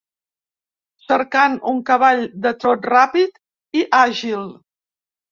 [1.07, 3.37] Cercant un cavall de trot ràpid
[3.81, 4.49] i àgil.